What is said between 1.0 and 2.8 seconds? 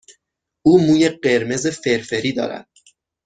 قرمز فرفری دارد.